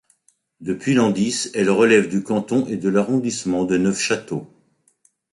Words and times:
Depuis 0.61 0.95
l’an 0.95 1.13
X, 1.13 1.51
elle 1.53 1.69
relève 1.69 2.09
du 2.09 2.23
canton 2.23 2.65
et 2.65 2.75
de 2.77 2.89
l’arrondissement 2.89 3.65
de 3.65 3.77
Neufchâteau. 3.77 4.51